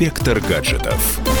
Инспектор 0.00 0.40
гаджетов. 0.40 1.39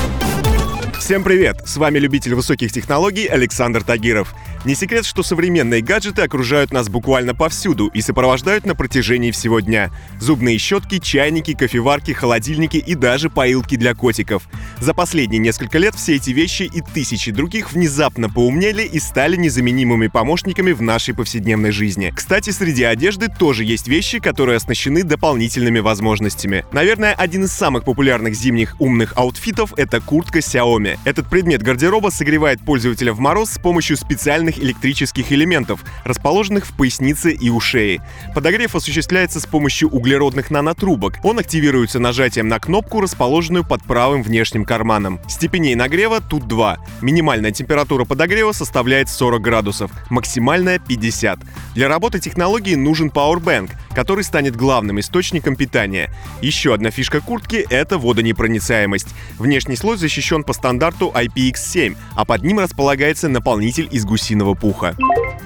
Всем 1.10 1.24
привет! 1.24 1.62
С 1.66 1.76
вами 1.76 1.98
любитель 1.98 2.36
высоких 2.36 2.70
технологий 2.70 3.26
Александр 3.26 3.82
Тагиров. 3.82 4.32
Не 4.64 4.76
секрет, 4.76 5.04
что 5.04 5.24
современные 5.24 5.82
гаджеты 5.82 6.22
окружают 6.22 6.70
нас 6.70 6.88
буквально 6.88 7.34
повсюду 7.34 7.88
и 7.88 8.00
сопровождают 8.00 8.64
на 8.64 8.76
протяжении 8.76 9.32
всего 9.32 9.58
дня. 9.58 9.90
Зубные 10.20 10.56
щетки, 10.58 10.98
чайники, 10.98 11.54
кофеварки, 11.54 12.12
холодильники 12.12 12.76
и 12.76 12.94
даже 12.94 13.28
поилки 13.28 13.74
для 13.74 13.96
котиков. 13.96 14.44
За 14.78 14.94
последние 14.94 15.40
несколько 15.40 15.78
лет 15.78 15.96
все 15.96 16.14
эти 16.14 16.30
вещи 16.30 16.62
и 16.62 16.80
тысячи 16.80 17.32
других 17.32 17.72
внезапно 17.72 18.30
поумнели 18.30 18.82
и 18.84 19.00
стали 19.00 19.34
незаменимыми 19.34 20.06
помощниками 20.06 20.70
в 20.70 20.80
нашей 20.80 21.14
повседневной 21.14 21.72
жизни. 21.72 22.12
Кстати, 22.14 22.50
среди 22.50 22.84
одежды 22.84 23.26
тоже 23.26 23.64
есть 23.64 23.88
вещи, 23.88 24.20
которые 24.20 24.58
оснащены 24.58 25.02
дополнительными 25.02 25.80
возможностями. 25.80 26.64
Наверное, 26.70 27.14
один 27.14 27.44
из 27.46 27.50
самых 27.50 27.82
популярных 27.82 28.34
зимних 28.34 28.76
умных 28.78 29.14
аутфитов— 29.16 29.72
это 29.76 30.00
куртка 30.00 30.38
Xiaomi. 30.38 30.99
Этот 31.02 31.30
предмет 31.30 31.62
гардероба 31.62 32.10
согревает 32.10 32.60
пользователя 32.60 33.14
в 33.14 33.20
мороз 33.20 33.52
с 33.52 33.58
помощью 33.58 33.96
специальных 33.96 34.58
электрических 34.58 35.32
элементов, 35.32 35.82
расположенных 36.04 36.66
в 36.66 36.76
пояснице 36.76 37.32
и 37.32 37.48
у 37.48 37.58
шеи. 37.58 38.02
Подогрев 38.34 38.74
осуществляется 38.74 39.40
с 39.40 39.46
помощью 39.46 39.88
углеродных 39.88 40.50
нанотрубок. 40.50 41.16
Он 41.22 41.38
активируется 41.38 42.00
нажатием 42.00 42.48
на 42.48 42.60
кнопку, 42.60 43.00
расположенную 43.00 43.64
под 43.64 43.82
правым 43.84 44.22
внешним 44.22 44.66
карманом. 44.66 45.20
Степеней 45.26 45.74
нагрева 45.74 46.20
тут 46.20 46.46
два. 46.46 46.76
Минимальная 47.00 47.50
температура 47.50 48.04
подогрева 48.04 48.52
составляет 48.52 49.08
40 49.08 49.40
градусов, 49.40 49.90
максимальная 50.10 50.78
50. 50.78 51.38
Для 51.74 51.88
работы 51.88 52.20
технологии 52.20 52.74
нужен 52.74 53.08
Powerbank, 53.08 53.70
который 53.94 54.24
станет 54.24 54.56
главным 54.56 55.00
источником 55.00 55.56
питания. 55.56 56.10
Еще 56.40 56.74
одна 56.74 56.90
фишка 56.90 57.20
куртки— 57.20 57.66
это 57.70 57.98
водонепроницаемость. 57.98 59.08
Внешний 59.38 59.76
слой 59.76 59.96
защищен 59.96 60.44
по 60.44 60.52
стандарту 60.52 61.12
IPX7, 61.14 61.96
а 62.16 62.24
под 62.24 62.42
ним 62.42 62.58
располагается 62.58 63.28
наполнитель 63.28 63.88
из 63.90 64.04
гусиного 64.04 64.54
пуха. 64.54 64.96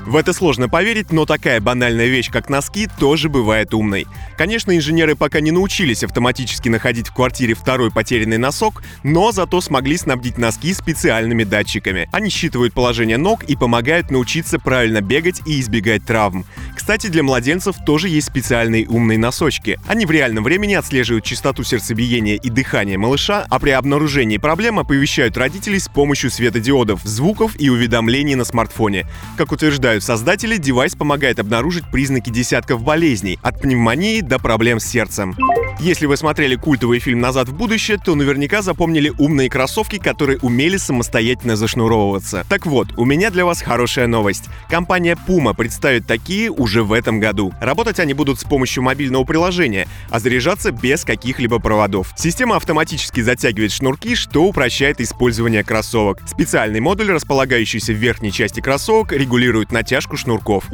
В 0.06 0.16
это 0.16 0.32
сложно 0.32 0.68
поверить, 0.68 1.12
но 1.12 1.24
такая 1.24 1.60
банальная 1.60 2.06
вещь, 2.06 2.30
как 2.30 2.50
носки, 2.50 2.88
тоже 2.98 3.28
бывает 3.28 3.72
умной. 3.72 4.06
Конечно, 4.36 4.76
инженеры 4.76 5.16
пока 5.16 5.40
не 5.40 5.50
научились 5.50 6.04
автоматически 6.04 6.68
находить 6.68 7.08
в 7.08 7.14
квартире 7.14 7.54
второй 7.54 7.90
потерянный 7.90 8.36
носок, 8.36 8.82
но 9.02 9.32
зато 9.32 9.60
смогли 9.60 9.96
снабдить 9.96 10.36
носки 10.36 10.74
специальными 10.74 11.44
датчиками. 11.44 12.08
Они 12.12 12.28
считывают 12.28 12.74
положение 12.74 13.16
ног 13.16 13.44
и 13.44 13.56
помогают 13.56 14.10
научиться 14.10 14.58
правильно 14.58 15.00
бегать 15.00 15.40
и 15.46 15.58
избегать 15.60 16.04
травм. 16.04 16.44
Кстати, 16.76 17.06
для 17.06 17.22
младенцев 17.22 17.76
тоже 17.86 18.08
есть 18.10 18.26
специальные 18.26 18.86
умные 18.88 19.18
носочки. 19.18 19.78
Они 19.86 20.04
в 20.04 20.10
реальном 20.10 20.44
времени 20.44 20.74
отслеживают 20.74 21.24
частоту 21.24 21.64
сердцебиения 21.64 22.36
и 22.36 22.50
дыхания 22.50 22.98
малыша, 22.98 23.46
а 23.48 23.58
при 23.58 23.70
обнаружении 23.70 24.36
проблем 24.36 24.78
оповещают 24.78 25.38
родителей 25.38 25.78
с 25.78 25.88
помощью 25.88 26.30
светодиодов, 26.30 27.00
звуков 27.04 27.52
и 27.58 27.70
уведомлений 27.70 28.34
на 28.34 28.44
смартфоне. 28.44 29.06
Как 29.38 29.50
утверждают 29.84 30.02
создатели, 30.02 30.56
девайс 30.56 30.94
помогает 30.94 31.38
обнаружить 31.38 31.84
признаки 31.90 32.30
десятков 32.30 32.82
болезней, 32.82 33.38
от 33.42 33.60
пневмонии 33.60 34.22
до 34.22 34.38
проблем 34.38 34.80
с 34.80 34.86
сердцем. 34.86 35.36
Если 35.80 36.06
вы 36.06 36.16
смотрели 36.16 36.54
культовый 36.54 37.00
фильм 37.00 37.20
«Назад 37.20 37.48
в 37.48 37.54
будущее», 37.54 37.98
то 37.98 38.14
наверняка 38.14 38.62
запомнили 38.62 39.12
умные 39.18 39.50
кроссовки, 39.50 39.98
которые 39.98 40.38
умели 40.38 40.76
самостоятельно 40.76 41.56
зашнуровываться. 41.56 42.46
Так 42.48 42.64
вот, 42.64 42.88
у 42.96 43.04
меня 43.04 43.30
для 43.30 43.44
вас 43.44 43.60
хорошая 43.60 44.06
новость. 44.06 44.44
Компания 44.70 45.18
Puma 45.28 45.54
представит 45.54 46.06
такие 46.06 46.50
уже 46.50 46.84
в 46.84 46.92
этом 46.92 47.18
году. 47.18 47.52
Работать 47.60 47.98
они 47.98 48.14
будут 48.14 48.38
с 48.38 48.44
помощью 48.44 48.82
мобильного 48.84 49.24
приложения, 49.24 49.88
а 50.10 50.20
заряжаться 50.20 50.70
без 50.70 51.04
каких-либо 51.04 51.58
проводов. 51.58 52.12
Система 52.16 52.56
автоматически 52.56 53.20
затягивает 53.20 53.72
шнурки, 53.72 54.14
что 54.14 54.44
упрощает 54.44 55.00
использование 55.00 55.64
кроссовок. 55.64 56.22
Специальный 56.26 56.80
модуль, 56.80 57.10
располагающийся 57.10 57.92
в 57.92 57.96
верхней 57.96 58.32
части 58.32 58.60
кроссовок, 58.60 59.12
регулирует 59.12 59.72
натяжку 59.72 60.16
шнурков. 60.16 60.64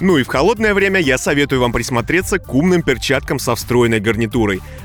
Ну 0.00 0.18
и 0.18 0.22
в 0.24 0.28
холодное 0.28 0.74
время 0.74 1.00
я 1.00 1.18
советую 1.18 1.60
вам 1.60 1.72
присмотреться 1.72 2.38
к 2.38 2.52
умным 2.52 2.82
перчаткам 2.82 3.38
со 3.38 3.54
встроенной 3.54 4.00
гарнитурой. 4.00 4.39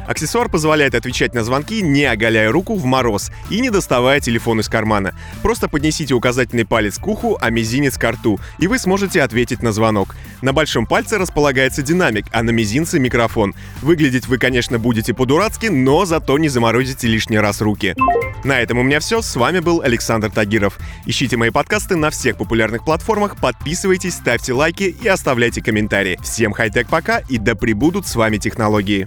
Аксессуар 0.08 0.50
позволяет 0.50 0.96
отвечать 0.96 1.34
на 1.34 1.44
звонки, 1.44 1.82
не 1.82 2.06
оголяя 2.06 2.52
руку 2.52 2.76
в 2.76 2.86
мороз 2.86 3.32
и 3.50 3.60
не 3.60 3.70
доставая 3.70 4.20
телефон 4.20 4.60
из 4.60 4.70
кармана. 4.70 5.16
Просто 5.42 5.68
поднесите 5.68 6.14
указательный 6.14 6.66
палец 6.66 7.00
к 7.00 7.08
уху, 7.08 7.38
а 7.42 7.50
мизинец 7.50 7.98
к 7.98 8.12
рту, 8.12 8.40
и 8.60 8.68
вы 8.68 8.78
сможете 8.78 9.22
ответить 9.22 9.64
на 9.64 9.72
звонок. 9.72 10.16
На 10.42 10.54
большом 10.54 10.86
пальце 10.86 11.18
располагается 11.18 11.82
динамик, 11.82 12.26
а 12.32 12.44
на 12.44 12.52
мизинце 12.52 13.00
микрофон. 13.00 13.56
Выглядеть 13.82 14.28
вы, 14.28 14.38
конечно, 14.38 14.78
будете 14.78 15.14
по-дурацки, 15.14 15.68
но 15.68 16.06
зато 16.06 16.38
не 16.38 16.50
заморозите 16.50 17.08
лишний 17.08 17.40
раз 17.40 17.62
руки. 17.62 17.96
На 18.44 18.62
этом 18.62 18.78
у 18.78 18.84
меня 18.84 19.00
все. 19.00 19.22
С 19.22 19.36
вами 19.36 19.60
был 19.60 19.82
Александр 19.82 20.30
Тагиров. 20.30 20.78
Ищите 21.08 21.36
мои 21.36 21.50
подкасты 21.50 21.96
на 21.96 22.12
всех 22.12 22.38
популярных 22.38 22.86
платформах, 22.86 23.38
подписывайтесь, 23.38 24.14
ставьте 24.14 24.54
лайки 24.54 24.84
и 24.84 25.08
оставляйте 25.08 25.64
комментарии. 25.64 26.20
Всем 26.22 26.54
хай-тек 26.54 26.88
пока 26.88 27.20
и 27.28 27.40
да 27.40 27.56
пребудут 27.56 28.06
с 28.06 28.16
вами 28.16 28.38
технологии. 28.38 29.06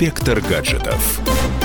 Спектр 0.00 0.40
гаджетов. 0.40 1.59